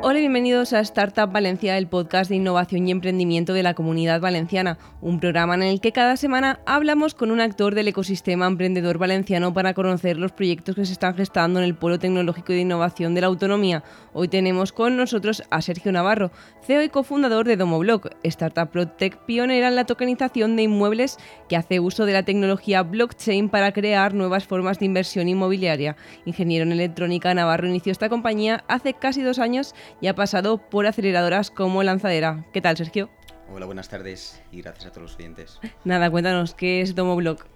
[0.00, 4.20] Hola y bienvenidos a Startup Valencia, el podcast de innovación y emprendimiento de la comunidad
[4.20, 8.98] valenciana, un programa en el que cada semana hablamos con un actor del ecosistema emprendedor
[8.98, 13.12] valenciano para conocer los proyectos que se están gestando en el Polo Tecnológico de Innovación
[13.14, 13.82] de la Autonomía.
[14.12, 16.30] Hoy tenemos con nosotros a Sergio Navarro,
[16.64, 21.18] CEO y cofundador de Domoblock, startup ProTech pionera en la tokenización de inmuebles
[21.48, 25.96] que hace uso de la tecnología blockchain para crear nuevas formas de inversión inmobiliaria.
[26.24, 30.86] Ingeniero en electrónica, Navarro inició esta compañía hace casi dos años y ha pasado por
[30.86, 32.46] aceleradoras como Lanzadera.
[32.52, 33.10] ¿Qué tal, Sergio?
[33.52, 35.58] Hola, buenas tardes y gracias a todos los oyentes.
[35.84, 37.46] Nada, cuéntanos, ¿qué es Domoblock?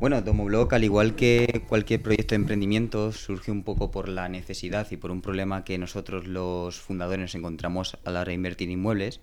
[0.00, 4.90] Bueno, Domoblock, al igual que cualquier proyecto de emprendimiento, surge un poco por la necesidad
[4.90, 8.72] y por un problema que nosotros los fundadores encontramos a la hora de invertir en
[8.72, 9.20] inmuebles,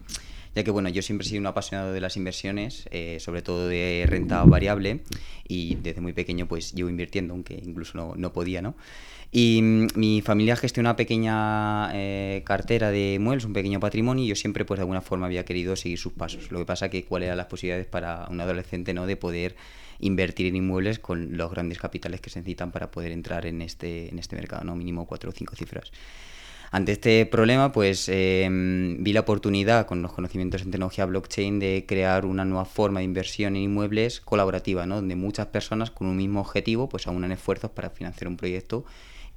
[0.54, 3.68] ya que bueno, yo siempre he sido un apasionado de las inversiones, eh, sobre todo
[3.68, 5.02] de renta variable,
[5.48, 8.76] y desde muy pequeño pues llevo invirtiendo, aunque incluso no, no podía, ¿no?
[9.32, 14.28] Y mm, mi familia gestiona una pequeña eh, cartera de muebles, un pequeño patrimonio, y
[14.28, 16.52] yo siempre, pues de alguna forma, había querido seguir sus pasos.
[16.52, 19.06] Lo que pasa que cuáles eran las posibilidades para un adolescente, ¿no?
[19.06, 19.56] De poder
[20.00, 24.10] invertir en inmuebles con los grandes capitales que se necesitan para poder entrar en este,
[24.10, 24.76] en este mercado, ¿no?
[24.76, 25.92] Mínimo cuatro o cinco cifras.
[26.70, 31.86] Ante este problema, pues em, vi la oportunidad con los conocimientos en tecnología blockchain de
[31.88, 34.96] crear una nueva forma de inversión en inmuebles colaborativa, ¿no?
[34.96, 38.84] donde muchas personas con un mismo objetivo pues aunan esfuerzos para financiar un proyecto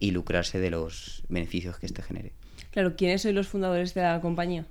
[0.00, 2.32] y lucrarse de los beneficios que este genere.
[2.72, 4.66] Claro, ¿quiénes son los fundadores de la compañía?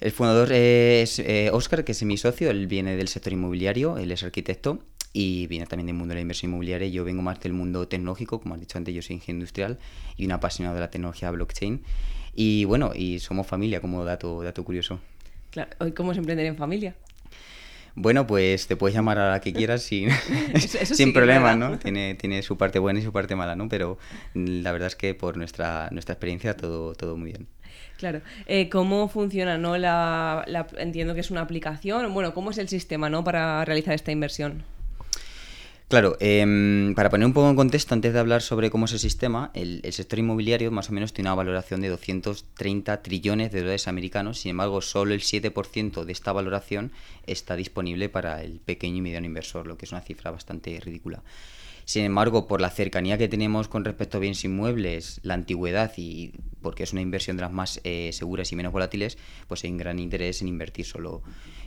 [0.00, 4.10] El fundador es Oscar, eh, que es mi socio, él viene del sector inmobiliario, él
[4.10, 4.80] es arquitecto
[5.12, 6.88] y viene también del mundo de la inversión inmobiliaria.
[6.88, 9.78] Yo vengo más del mundo tecnológico, como has dicho antes, yo soy ingeniero industrial
[10.16, 11.82] y un apasionado de la tecnología blockchain.
[12.34, 15.00] Y bueno, y somos familia, como dato, dato curioso.
[15.50, 16.94] Claro, ¿cómo se emprender en familia?
[18.02, 20.08] Bueno, pues te puedes llamar a la que quieras sin,
[20.84, 21.78] sin problemas, ¿no?
[21.78, 23.68] Tiene, tiene su parte buena y su parte mala, ¿no?
[23.68, 23.98] Pero
[24.32, 27.46] la verdad es que por nuestra, nuestra experiencia todo, todo muy bien.
[27.98, 28.22] Claro.
[28.46, 29.76] Eh, ¿Cómo funciona, no?
[29.76, 32.14] La, entiendo que es una aplicación.
[32.14, 33.22] Bueno, ¿cómo es el sistema, no?
[33.22, 34.62] Para realizar esta inversión.
[35.90, 39.00] Claro, em, para poner un poco en contexto, antes de hablar sobre cómo es el
[39.00, 43.88] sistema, el, sector inmobiliario más o menos tiene una valoración de 230 trillones de dólares
[43.88, 46.92] americanos, sin embargo, solo el 7% de esta valoración
[47.26, 51.24] está disponible para el pequeño y mediano inversor, lo que es una cifra bastante ridícula.
[51.86, 56.30] Sin embargo, por la cercanía que tenemos con respecto a bienes inmuebles, la antigüedad y
[56.62, 59.18] porque es una inversión de las más eh, seguras y menos volátiles,
[59.48, 61.24] pues hay un gran interés en invertir solo.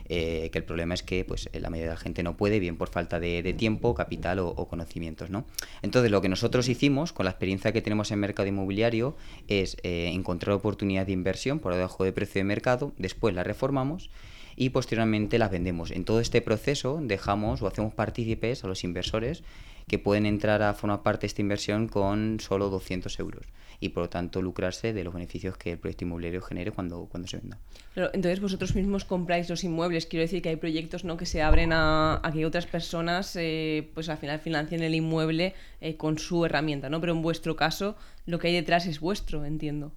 [0.08, 2.76] Eh, que el problema es que pues, la mayoría de la gente no puede, bien
[2.76, 5.30] por falta de, tiempo, capital o, conocimientos.
[5.30, 5.44] ¿no?
[5.82, 9.16] Entonces, lo que nosotros hicimos con la experiencia que tenemos en mercado inmobiliario
[9.48, 14.10] es eh, encontrar oportunidades de inversión por debajo de precio de mercado, después las reformamos
[14.56, 15.90] y posteriormente las vendemos.
[15.90, 19.42] En todo este proceso dejamos o hacemos partícipes a los inversores
[19.86, 23.46] que pueden entrar a formar parte de esta inversión con solo 200 euros
[23.80, 27.28] y por lo tanto lucrarse de los beneficios que el proyecto inmobiliario genere cuando, cuando
[27.28, 27.58] se venda.
[27.96, 31.16] entonces vosotros mismos compráis los inmuebles, quiero decir que hay proyectos ¿no?
[31.16, 35.96] que se abren a, que otras personas eh, pues al final financien el inmueble eh,
[35.96, 37.00] con su herramienta, ¿no?
[37.00, 37.96] pero en vuestro caso
[38.26, 39.92] lo que hay detrás es vuestro, entiendo.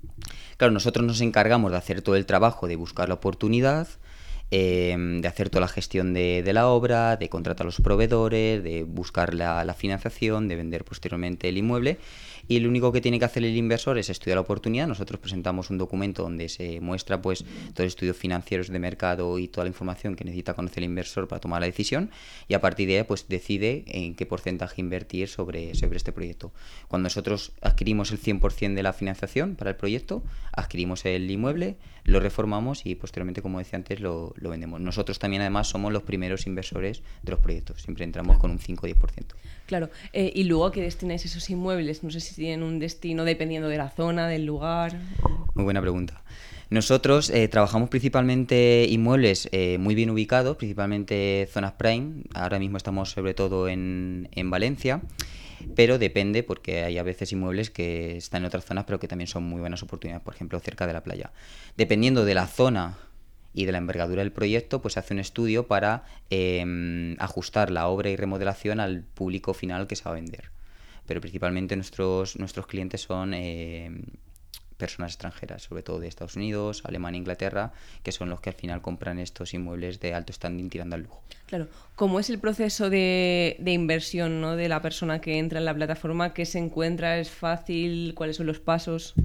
[0.57, 3.87] Claro, nosotros nos encargamos de hacer todo el trabajo de buscar la oportunidad,
[4.49, 8.83] Em, de hacer toda la gestión de, la obra, de contratar a los proveedores, de
[8.83, 11.97] buscar la, la, financiación, de vender posteriormente el inmueble
[12.47, 14.87] y lo único que tiene que hacer el inversor es estudiar la oportunidad.
[14.87, 17.43] Nosotros presentamos un documento donde se muestra pues
[17.73, 21.27] todos los estudios financieros de mercado y toda la información que necesita conocer el inversor
[21.27, 22.11] para tomar la decisión
[22.47, 26.51] y a partir de ahí pues decide en qué porcentaje invertir sobre, sobre este proyecto.
[26.87, 32.19] Cuando nosotros adquirimos el 100% de la financiación para el proyecto, adquirimos el inmueble, lo
[32.19, 34.79] reformamos y posteriormente, como decía antes, lo, lo vendemos.
[34.79, 38.85] Nosotros también además somos los primeros inversores de los proyectos, siempre entramos con un 5
[38.85, 38.97] o 10%.
[39.65, 43.67] Claro, eh, y luego que destináis esos inmuebles, no sé si tienen un destino dependiendo
[43.67, 44.93] de la zona, del lugar.
[45.55, 46.21] Muy buena pregunta.
[46.69, 52.25] Nosotros eh, trabajamos principalmente inmuebles eh, muy bien ubicados, principalmente zonas prime.
[52.35, 55.01] Ahora mismo estamos sobre todo en, en, Valencia,
[55.75, 59.27] pero depende porque hay a veces inmuebles que están en otras zonas pero que también
[59.27, 61.31] son muy buenas oportunidades, por ejemplo cerca de la playa.
[61.75, 62.97] Dependiendo de la zona
[63.55, 67.87] y de la envergadura del proyecto, pues se hace un estudio para em, ajustar la
[67.87, 70.51] obra y remodelación al público final que se va a vender.
[71.07, 74.03] Pero principalmente nuestros, nuestros clientes son em,
[74.77, 77.73] personas extranjeras, sobre todo de Estados Unidos, Alemania, Inglaterra,
[78.03, 81.23] que son los que al final compran estos inmuebles de alto standing tirando al lujo.
[81.47, 84.55] Claro, ¿cómo es el proceso de, de inversión ¿no?
[84.55, 86.33] de la persona que entra en la plataforma?
[86.33, 87.17] ¿Qué se encuentra?
[87.17, 88.13] ¿Es fácil?
[88.15, 89.15] ¿Cuáles son los pasos?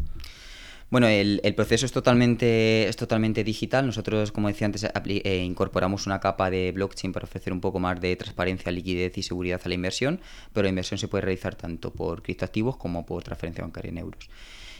[0.92, 3.86] Bueno, el, proceso es totalmente, es totalmente digital.
[3.86, 7.98] Nosotros, como decía antes, eh, incorporamos una capa de blockchain para ofrecer un poco más
[7.98, 10.20] de transparencia, liquidez y seguridad a la inversión,
[10.52, 14.28] pero la inversión se puede realizar tanto por criptoactivos como por transferencia bancaria en euros.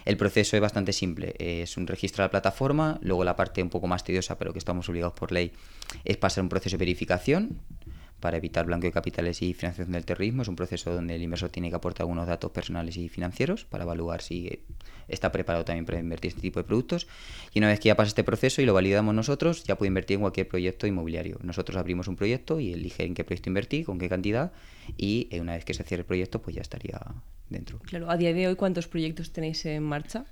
[0.04, 1.34] El proceso es bastante simple.
[1.38, 4.58] Es un registro de la plataforma, luego la parte un poco más tediosa, pero que
[4.58, 5.52] estamos obligados por ley,
[6.04, 7.58] es pasar un proceso de verificación
[8.22, 10.42] para evitar blanqueo de capitales y financiación del terrorismo.
[10.42, 13.82] Es un proceso donde el inversor tiene que aportar algunos datos personales y financieros para
[13.82, 14.60] evaluar si
[15.08, 17.08] está preparado también para invertir este tipo de productos.
[17.52, 20.14] Y una vez que ya pasa este proceso y lo validamos nosotros, ya puede invertir
[20.14, 21.40] en cualquier proyecto inmobiliario.
[21.42, 24.52] Nosotros abrimos un proyecto y elige en qué proyecto invertir, con qué cantidad,
[24.96, 27.00] y eh, una vez que se cierre el proyecto, pues ya estaría
[27.50, 27.80] dentro.
[27.80, 30.26] Claro, a día de hoy, ¿cuántos proyectos tenéis en marcha?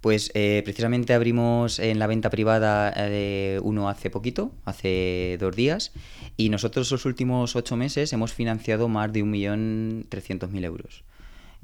[0.00, 5.92] Pues eh, precisamente abrimos en la venta privada de uno hace poquito, hace dos días,
[6.36, 11.04] y nosotros los últimos ocho meses hemos financiado más de 1.300.000 euros.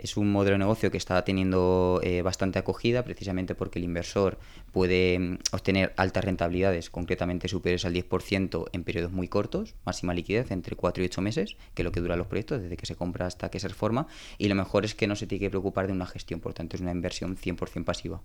[0.03, 4.37] Es un modelo de negocio que está teniendo eh, bastante acogida precisamente porque el inversor
[4.73, 10.51] puede mm, obtener altas rentabilidades, concretamente superiores al 10% en periodos muy cortos, máxima liquidez
[10.51, 12.97] entre 4 y 8 meses, que es lo que duran los proyectos desde que se
[12.97, 14.09] compra hasta que se reforma,
[14.39, 16.75] y lo mejor es que no se tiene que preocupar de una gestión, por tanto
[16.75, 18.21] es una inversión 100% pasiva.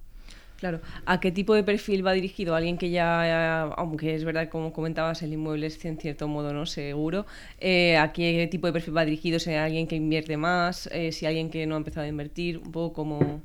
[0.58, 0.82] Claro.
[1.06, 2.56] ¿A qué tipo de perfil va dirigido?
[2.56, 6.66] ¿Alguien que ya, aunque es verdad, como comentabas, el inmueble es en cierto modo no
[6.66, 7.28] seguro?
[7.60, 9.40] Eh, ¿A qué tipo de perfil va dirigido?
[9.40, 10.90] ¿Si alguien que invierte más?
[10.92, 12.58] Eh, ¿Si alguien que no ha empezado a invertir?
[12.58, 13.42] Un poco como...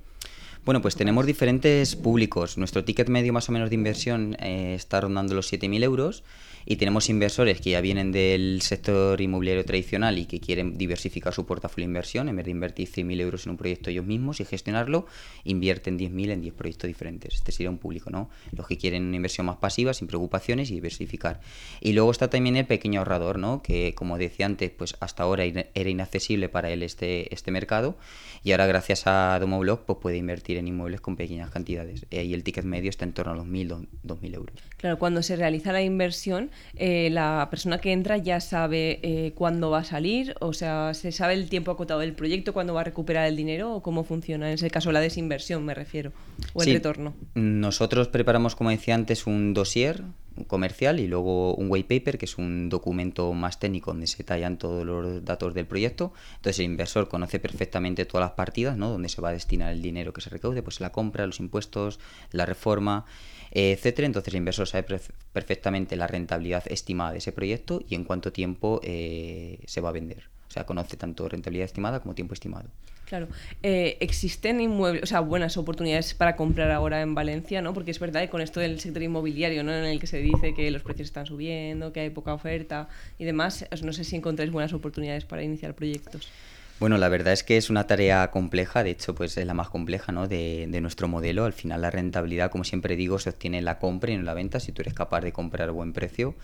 [0.64, 2.56] Bueno, pues tenemos diferentes públicos.
[2.56, 6.22] Nuestro ticket medio más o menos de inversión eh, está rondando los 7.000 euros
[6.64, 11.46] y tenemos inversores que ya vienen del sector inmobiliario tradicional y que quieren diversificar su
[11.46, 14.44] portafolio de inversión, en vez de invertir 100.000 euros en un proyecto ellos mismos y
[14.44, 15.06] gestionarlo,
[15.44, 17.34] invierten 10.000 en 10 proyectos diferentes.
[17.34, 18.30] Este sería un público, ¿no?
[18.52, 21.40] Los que quieren una inversión más pasiva, sin preocupaciones y diversificar.
[21.80, 23.62] Y luego está también el pequeño ahorrador, ¿no?
[23.62, 27.96] Que como decía antes, pues hasta ahora era inaccesible para él este, este mercado
[28.44, 32.06] y ahora gracias a Domoblock pues puede invertir en inmuebles con pequeñas cantidades.
[32.10, 34.56] Y el ticket medio está en torno a los 1.000, 2.000 euros.
[34.76, 39.70] Claro, cuando se realiza la inversión, eh, la persona que entra ya sabe eh, cuándo
[39.70, 42.84] va a salir, o sea, se sabe el tiempo acotado del proyecto, cuándo va a
[42.84, 44.48] recuperar el dinero o cómo funciona.
[44.48, 46.12] En ese caso, la desinversión me refiero,
[46.54, 47.14] o el retorno.
[47.34, 50.02] Nosotros preparamos, como decía antes, un dossier
[50.46, 54.58] comercial y luego un white paper, que es un documento más técnico donde se tallan
[54.58, 56.12] todos los datos del proyecto.
[56.36, 58.90] Entonces el inversor conoce perfectamente todas las partidas, ¿no?
[58.90, 62.00] Donde se va a destinar el dinero que se recaude, pues la compra, los impuestos,
[62.30, 63.04] la reforma,
[63.52, 64.06] etcétera.
[64.06, 65.00] Entonces el inversor sabe
[65.32, 69.92] perfectamente la rentabilidad estimada de ese proyecto y en cuánto tiempo eh, se va a
[69.92, 70.31] vender.
[70.52, 72.68] O sea, conoce tanto rentabilidad estimada como tiempo estimado.
[73.06, 73.26] Claro.
[73.62, 77.72] Eh, existen inmuebles, o sea, buenas oportunidades para comprar ahora en Valencia, ¿no?
[77.72, 79.72] Porque es verdad que con esto del sector inmobiliario, ¿no?
[79.72, 83.24] En el que se dice que los precios están subiendo, que hay poca oferta y
[83.24, 86.30] demás, no sé si encontráis buenas oportunidades para iniciar proyectos.
[86.78, 89.70] Bueno, la verdad es que es una tarea compleja, de hecho, pues es la más
[89.70, 90.28] compleja ¿no?
[90.28, 91.46] de, nuestro modelo.
[91.46, 94.34] Al final la rentabilidad, como siempre digo, se obtiene en la compra y en la
[94.34, 94.60] venta.
[94.60, 96.34] Si tú eres capaz de comprar a buen precio,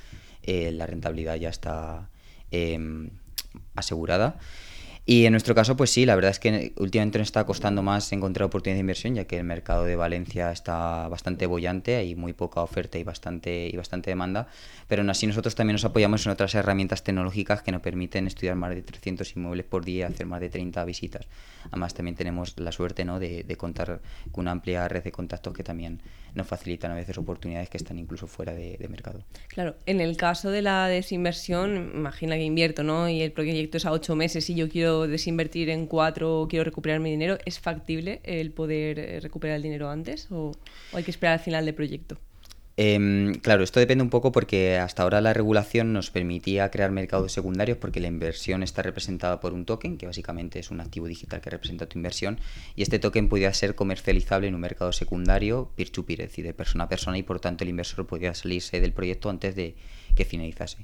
[0.44, 2.08] eh, la rentabilidad ya está
[2.50, 3.10] em,
[3.76, 4.38] asegurada.
[5.10, 8.12] Y en nuestro caso, pues sí, la verdad es que últimamente nos está costando más
[8.12, 12.34] encontrar oportunidades de inversión, ya que el mercado de Valencia está bastante bollante, hay muy
[12.34, 14.48] poca oferta y bastante, y bastante demanda,
[14.86, 18.56] pero aún así nosotros también nos apoyamos en otras herramientas tecnológicas que nos permiten estudiar
[18.56, 21.26] más de 300 inmuebles por día, hacer más de 30 visitas.
[21.68, 23.18] Además también tenemos la suerte ¿no?
[23.18, 26.02] de, contar con una amplia red de contactos que también
[26.34, 29.24] nos facilitan a veces oportunidades que están incluso fuera de, de mercado.
[29.48, 33.08] Claro, en el caso de la desinversión, imagina que invierto, ¿no?
[33.08, 37.00] Y el proyecto es a ocho meses y yo quiero desinvertir en cuatro quiero recuperar
[37.00, 40.52] mi dinero, ¿es factible el poder eh, recuperar el dinero antes o,
[40.92, 42.18] hay que esperar al final del proyecto?
[42.80, 47.32] Em, claro, esto depende un poco porque hasta ahora la regulación nos permitía crear mercados
[47.32, 51.40] secundarios porque la inversión está representada por un token, que básicamente es un activo digital
[51.40, 52.38] que representa tu inversión,
[52.76, 56.84] y este token podía ser comercializable en un mercado secundario peer-to-peer, es decir, de persona
[56.84, 59.74] a persona, y por tanto el inversor podía salirse del proyecto antes de
[60.14, 60.78] que finalizase.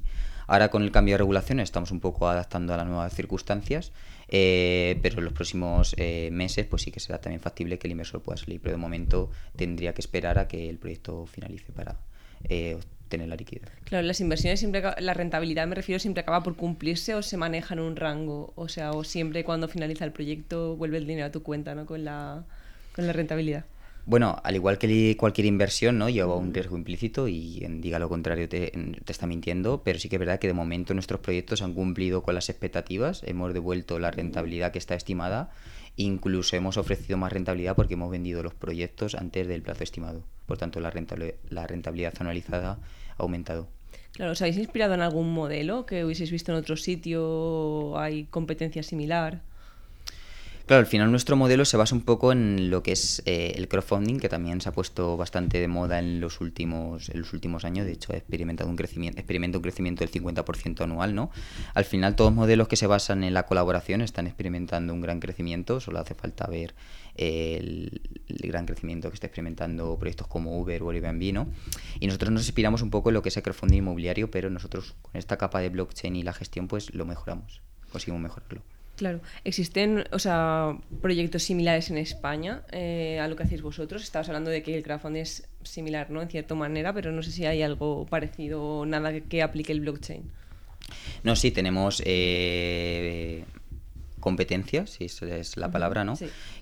[0.48, 3.92] Ahora con el cambio de regulación estamos un poco adaptando a las nuevas circunstancias,
[4.28, 7.92] eh, pero en los próximos eh, meses pues sí que será también factible que el
[7.92, 11.96] inversor pueda salir, pero de momento tendría que esperar a que el proyecto finalice para
[12.48, 13.68] eh, obtener la liquidez.
[13.84, 17.74] Claro, las inversiones siempre, la rentabilidad me refiero siempre acaba por cumplirse o se maneja
[17.74, 21.30] en un rango, o sea, o siempre cuando finaliza el proyecto vuelve el dinero a
[21.30, 21.86] tu cuenta, ¿no?
[21.86, 22.44] Con la,
[22.94, 23.64] con la rentabilidad.
[24.06, 26.10] Bueno, al igual que cualquier inversión, ¿no?
[26.10, 28.70] Lleva un riesgo implícito y en diga lo contrario te,
[29.08, 32.34] está mintiendo, pero sí que es verdad que de momento nuestros proyectos han cumplido con
[32.34, 35.50] las expectativas, hemos devuelto la rentabilidad que está estimada,
[35.96, 40.22] incluso hemos ofrecido más rentabilidad porque hemos vendido los proyectos antes del plazo estimado.
[40.44, 42.72] Por tanto, la, rentabilidad, la rentabilidad anualizada
[43.16, 43.68] ha aumentado.
[44.12, 47.98] Claro, ¿os habéis inspirado en algún modelo que hubieseis visto en otro sitio?
[47.98, 49.42] ¿Hay competencia similar?
[50.66, 53.68] Claro, al final nuestro modelo se basa un poco en lo que es eh, el
[53.68, 57.66] crowdfunding, que también se ha puesto bastante de moda en los últimos, en los últimos
[57.66, 57.84] años.
[57.84, 61.30] De hecho, ha experimentado un crecimiento, experimenta un crecimiento del 50% anual, ¿no?
[61.74, 65.20] Al final, todos los modelos que se basan en la colaboración están experimentando un gran
[65.20, 65.80] crecimiento.
[65.80, 66.74] Solo hace falta ver
[67.14, 68.00] eh, el,
[68.48, 71.46] gran crecimiento que está experimentando proyectos como Uber o Airbnb, ¿no?
[72.00, 74.94] Y nosotros nos inspiramos un poco en lo que es el crowdfunding inmobiliario, pero nosotros
[75.02, 78.73] con esta capa de blockchain y la gestión, pues lo mejoramos, conseguimos mejorarlo.
[78.96, 84.02] Claro, existen o sea, proyectos similares en España eh, a lo que hacéis vosotros.
[84.02, 86.22] Estabas hablando de que el crowdfunding es similar, ¿no?
[86.22, 89.80] En cierta manera, pero no sé si hay algo parecido o nada que, aplique el
[89.80, 90.30] blockchain.
[91.24, 93.33] No, sí, tenemos eh,
[94.24, 96.14] competencia, si esa es la palabra, ¿no?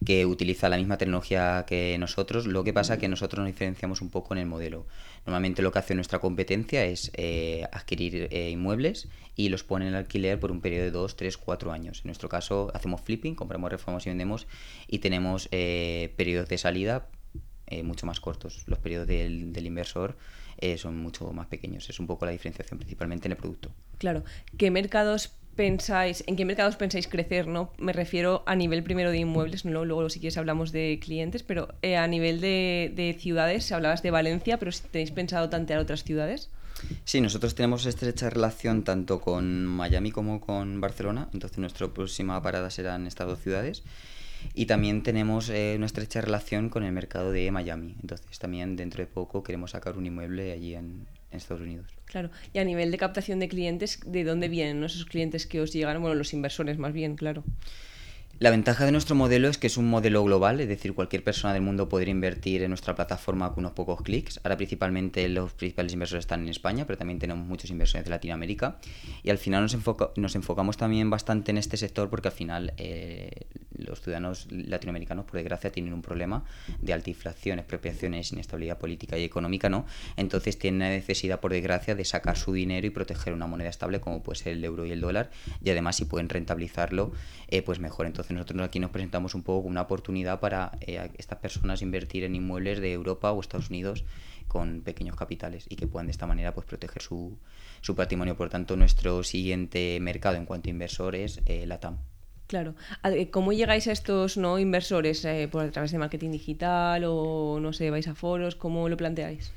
[0.04, 2.45] Que utiliza la misma tecnología que nosotros.
[2.49, 4.85] Lo que pasa es que nosotros nos diferenciamos un poco en el modelo.
[5.25, 9.95] Normalmente lo que hace nuestra competencia es eh, adquirir eh, inmuebles y los pone en
[9.95, 12.00] alquiler por un periodo de 2, 3, 4 años.
[12.00, 14.49] En nuestro caso hacemos flipping, compramos, reformamos y vendemos
[14.88, 17.07] y tenemos eh, periodos de salida
[17.85, 18.64] mucho más cortos.
[18.66, 20.19] Los periodos del, del inversor
[20.76, 21.88] son mucho más pequeños.
[21.88, 23.71] Es un poco la diferenciación principalmente en el producto.
[23.97, 24.25] Claro.
[24.59, 27.71] ¿Qué mercados pensáis, en qué mercados pensáis crecer, ¿no?
[27.78, 29.85] Me refiero a nivel primero de inmuebles, ¿no?
[29.85, 34.11] luego si quieres hablamos de clientes, pero eh, a nivel de, de, ciudades, hablabas de
[34.11, 36.49] Valencia, pero si tenéis pensado tantear otras ciudades.
[37.04, 42.71] Sí, nosotros tenemos estrecha relación tanto con Miami como con Barcelona, entonces nuestra próxima parada
[42.71, 43.82] será en estas dos ciudades.
[44.54, 49.00] Y también tenemos eh, una estrecha relación con el mercado de Miami, entonces también dentro
[49.02, 51.86] de poco queremos sacar un inmueble allí en, en Estados Unidos.
[52.04, 55.72] Claro, y a nivel de captación de clientes, ¿de dónde vienen esos clientes que os
[55.72, 56.00] llegan?
[56.00, 57.42] Bueno, los inversores más bien, claro.
[58.42, 61.54] La ventaja de nuestro modelo es que es un modelo global, es decir, cualquier persona
[61.54, 64.40] del mundo podría invertir en nuestra plataforma con unos pocos clics.
[64.42, 68.78] Ahora principalmente los principales inversores están en España, pero también tenemos muchos inversores de Latinoamérica.
[69.22, 69.76] Y al final nos,
[70.16, 73.30] nos enfocamos también bastante en este sector porque al final eh,
[73.78, 76.44] los ciudadanos latinoamericanos, por desgracia, tienen un problema
[76.80, 79.87] de alta inflación, expropiaciones, inestabilidad política y económica, ¿no?
[80.16, 84.00] Entonces tienen la necesidad, por desgracia, de sacar su dinero y proteger una moneda estable
[84.00, 85.30] como puede ser el euro y el dólar.
[85.62, 87.12] Y además, si pueden rentabilizarlo,
[87.46, 88.06] eh, pues mejor.
[88.06, 92.24] Entonces nosotros aquí nos presentamos un poco como una oportunidad para eh, estas personas invertir
[92.24, 94.04] en inmuebles de Europa o Estados Unidos
[94.48, 97.38] con pequeños capitales y que puedan de esta manera pues proteger su,
[97.80, 98.36] su patrimonio.
[98.36, 101.98] Por tanto, nuestro siguiente mercado en cuanto a inversores es eh, la TAM.
[102.46, 102.74] Claro.
[103.30, 105.24] ¿Cómo llegáis a estos no inversores?
[105.24, 108.56] Eh, ¿Por a través de marketing digital o no sé, vais a foros?
[108.56, 109.52] ¿Cómo lo planteáis?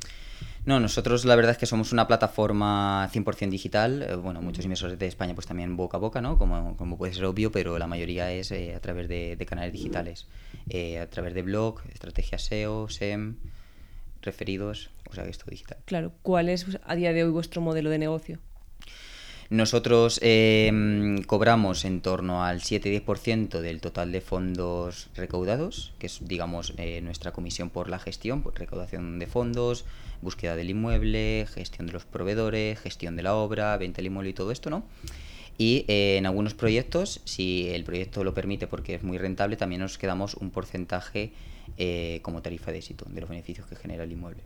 [0.65, 4.01] No, nosotros la verdad es que somos una plataforma 100% digital.
[4.01, 6.39] Eh, bueno, muchos inversores de España pues también boca a boca, ¿no?
[6.39, 10.25] Como, como puede ser obvio, pero la mayoría es eh, a través de, canales digitales.
[10.69, 13.35] Eh, a través de blog, estrategia SEO, SEM,
[14.23, 15.77] referidos, o sea esto digital.
[15.85, 18.39] Claro, ¿cuál es a día de hoy vuestro modelo de negocio?
[19.49, 26.73] Nosotros em, cobramos en torno al 7-10% del total de fondos recaudados, que es, digamos,
[27.03, 29.85] nuestra comisión por la gestión, por recaudación de fondos,
[30.21, 34.33] búsqueda del inmueble, gestión de los proveedores, gestión de la obra, venta del inmueble y
[34.33, 34.83] todo esto, ¿no?
[35.57, 39.81] Y eh, en algunos proyectos, si el proyecto lo permite porque es muy rentable, también
[39.81, 41.31] nos quedamos un porcentaje
[41.77, 44.41] eh, como tarifa de éxito de los beneficios que genera el inmueble.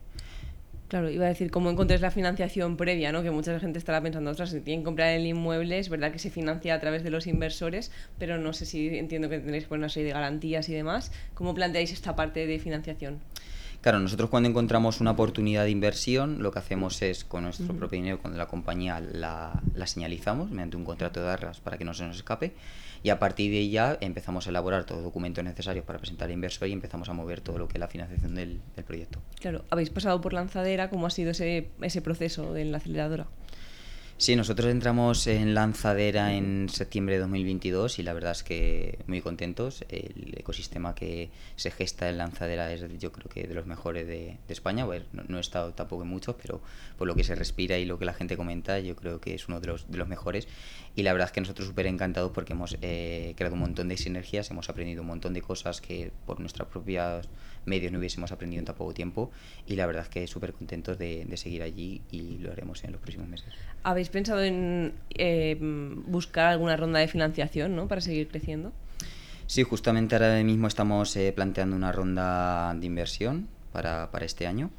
[0.89, 3.11] Claro, iba a decir, ¿cómo encontréis la financiación previa?
[3.11, 3.21] ¿no?
[3.21, 6.17] Que mucha gente estará pensando, ostras, si tienen que comprar el inmueble, es verdad que
[6.17, 9.69] se financia a través de los inversores, pero no sé si entiendo que tendréis que
[9.69, 11.11] poner una serie de garantías y demás.
[11.35, 13.19] ¿Cómo planteáis esta parte de financiación?
[13.81, 17.97] Claro, nosotros cuando encontramos una oportunidad de inversión, lo que hacemos es con nuestro propio
[17.97, 22.03] dinero, cuando la compañía la, señalizamos mediante un contrato de arras para que no se
[22.03, 22.53] nos escape,
[23.03, 26.33] y a partir de ella empezamos a elaborar todos los documentos necesarios para presentar al
[26.33, 29.19] inversor y empezamos a mover todo lo que es la financiación del, del proyecto.
[29.39, 33.27] Claro, habéis pasado por lanzadera, ¿cómo ha sido ese, ese proceso en la aceleradora?
[34.19, 39.21] Sí, nosotros entramos en Lanzadera en septiembre de 2022 y la verdad es que muy
[39.21, 39.85] contentos.
[39.87, 44.37] El ecosistema que se gesta en Lanzadera es yo creo que de los mejores de,
[44.49, 44.85] España.
[45.13, 46.59] no, he estado tampoco en muchos, pero
[46.97, 49.47] por lo que se respira y lo que la gente comenta, yo creo que es
[49.47, 50.49] uno de los, de los mejores.
[50.97, 53.95] Y la verdad es que nosotros súper encantados porque hemos eh, creado un montón de
[53.95, 57.29] sinergias, hemos aprendido un montón de cosas que por nuestras propias
[57.65, 59.31] medios no hubiésemos aprendido en tan poco tiempo
[59.65, 62.99] y la verdad es que súper contentos de, seguir allí y lo haremos en los
[62.99, 63.53] próximos meses.
[63.83, 67.87] ¿Habéis pensado en eh, buscar alguna ronda de financiación ¿no?
[67.87, 68.71] para seguir creciendo?
[69.47, 74.69] Sí, justamente ahora mismo estamos eh, planteando una ronda de inversión para, para este año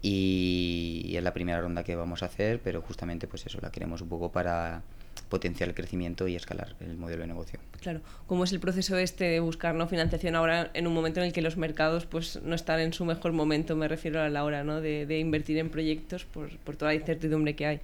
[0.00, 4.00] y es la primera ronda que vamos a hacer, pero justamente pues eso, la queremos
[4.00, 4.82] un poco para
[5.28, 7.58] potenciar el crecimiento y escalar el modelo de negocio.
[7.80, 9.88] Claro, ¿cómo es el proceso este de buscar ¿no?
[9.88, 13.04] financiación ahora en un momento en el que los mercados pues no están en su
[13.04, 13.76] mejor momento?
[13.76, 14.80] Me refiero a la hora ¿no?
[14.80, 17.80] de, de invertir en proyectos por, por toda la incertidumbre que hay.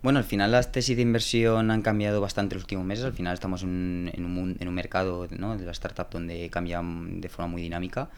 [0.00, 3.04] Bueno, al final las tesis de inversión han cambiado bastante los últimos meses.
[3.04, 7.48] Al final estamos en, un, en un, mercado de la startup donde cambian de forma
[7.48, 8.08] muy dinámica.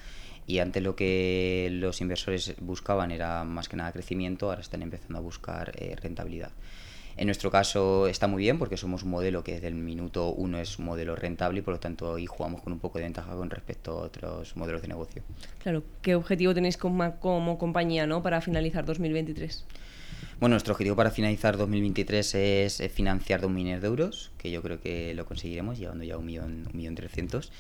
[0.46, 5.18] Y antes lo que los inversores buscaban era más que nada crecimiento, ahora están empezando
[5.18, 6.50] a buscar eh, rentabilidad.
[7.16, 10.58] En nuestro caso está muy bien porque somos un modelo que desde el minuto uno
[10.58, 13.34] es un modelo rentable y por lo tanto ahí jugamos con un poco de ventaja
[13.34, 15.22] con respecto a otros modelos de negocio.
[15.62, 18.22] Claro, ¿qué objetivo tenéis como, como compañía ¿no?
[18.22, 19.64] para finalizar 2023?
[20.40, 24.80] Bueno, nuestro objetivo para finalizar 2023 es financiar 2 millones de euros, que yo creo
[24.80, 27.52] que lo conseguiremos, llegando ya a un millón, un millón trescientos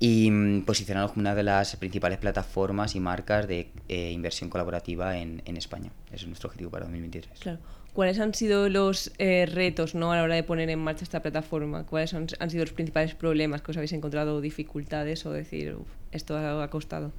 [0.00, 5.16] y mm, posicionarnos como una de las principales plataformas y marcas de eh, inversión colaborativa
[5.16, 5.92] en, en, España.
[6.08, 7.38] Ese es nuestro objetivo para 2023.
[7.38, 7.60] Claro.
[7.92, 10.10] ¿Cuáles han sido los eh, retos ¿no?
[10.10, 11.86] a la hora de poner en marcha esta plataforma?
[11.86, 15.76] ¿Cuáles han, han, sido los principales problemas que os habéis encontrado, dificultades o decir,
[16.10, 17.12] esto ha, costado?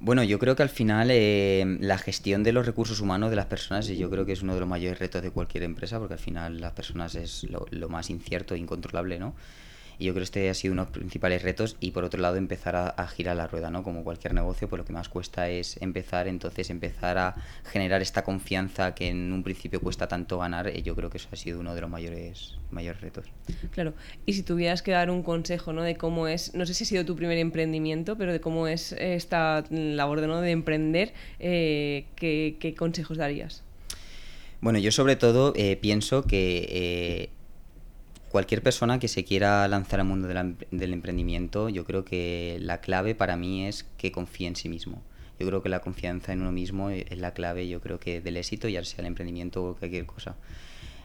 [0.00, 3.46] Bueno, yo creo que al final eh, la gestión de los recursos humanos de las
[3.46, 6.20] personas yo creo que es uno de los mayores retos de cualquier empresa porque al
[6.20, 9.34] final las personas es lo, lo más incierto e incontrolable, ¿no?
[9.98, 12.20] Y yo creo que este ha sido uno de los principales retos y por otro
[12.20, 13.82] lado empezar a, girar la rueda, ¿no?
[13.82, 18.22] Como cualquier negocio, pues lo que más cuesta es empezar, entonces empezar a generar esta
[18.22, 21.58] confianza que en un principio cuesta tanto ganar, y yo creo que eso ha sido
[21.58, 23.26] uno de los mayores, mayores retos.
[23.72, 25.82] Claro, y si tuvieras que dar un consejo, ¿no?
[25.82, 28.92] De cómo es, no sé si ha sido tu primer emprendimiento, pero de cómo es
[28.92, 30.40] esta labor de, ¿no?
[30.40, 33.64] de emprender, eh, ¿qué, ¿qué, consejos darías?
[34.60, 37.30] Bueno, yo sobre todo eh, pienso que eh,
[38.30, 43.14] cualquier persona que se quiera lanzar al mundo del emprendimiento, yo creo que la clave
[43.14, 45.02] para mí es que confíe en sí mismo.
[45.38, 48.36] Yo creo que la confianza en uno mismo es la clave, yo creo que del
[48.36, 50.36] éxito, ya sea el emprendimiento o cualquier cosa.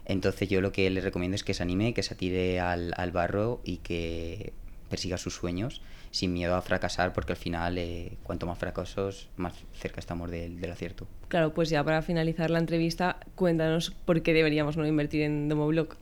[0.05, 3.61] Entonces yo lo que le recomiendo es que se anime, que se atire al, barro
[3.63, 4.53] y que
[4.89, 9.53] persiga sus sueños sin miedo a fracasar, porque al final, eh, cuanto más fracasos, más
[9.73, 11.07] cerca estamos del, del, acierto.
[11.27, 15.97] Claro, pues ya para finalizar la entrevista, cuéntanos por qué deberíamos no invertir en Domoblog.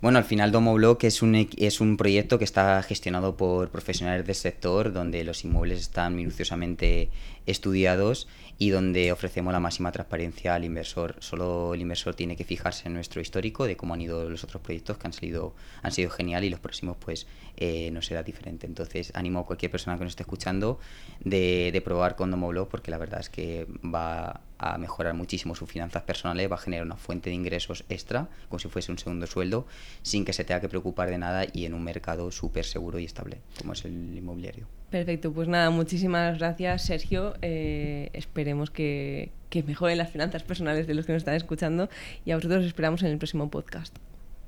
[0.00, 4.36] Bueno, al final Domoblock es un, es un proyecto que está gestionado por profesionales del
[4.36, 7.10] sector, donde los inmuebles están minuciosamente
[7.46, 8.28] estudiados
[8.58, 11.16] y donde ofrecemos la máxima transparencia al inversor.
[11.18, 14.62] Solo el inversor tiene que fijarse en nuestro histórico de cómo han ido los otros
[14.62, 17.26] proyectos que han salido, han sido genial y los próximos pues
[17.56, 18.68] eh, no será diferente.
[18.68, 20.78] Entonces animo a cualquier persona que nos esté escuchando
[21.18, 25.70] de, de probar con Domoblock porque la verdad es que va a mejorar muchísimo sus
[25.70, 29.26] finanzas personales, va a generar una fuente de ingresos extra, como si fuese un segundo
[29.26, 29.66] sueldo,
[30.02, 33.04] sin que se tenga que preocupar de nada y en un mercado súper seguro y
[33.04, 34.66] estable, como es el inmobiliario.
[34.90, 37.34] Perfecto, pues nada, muchísimas gracias Sergio.
[37.42, 41.88] Eh, esperemos que, que mejoren las finanzas personales de los que nos están escuchando
[42.24, 43.94] y a vosotros os esperamos en el próximo podcast.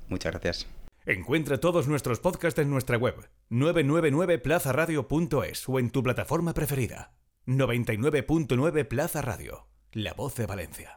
[0.08, 0.66] Muchas gracias.
[1.06, 3.14] Encuentra todos nuestros podcasts en nuestra web
[3.50, 7.12] 999plazaradio.es o en tu plataforma preferida
[7.46, 9.69] 99.9 Plaza Radio.
[9.92, 10.88] La voz de Valencia.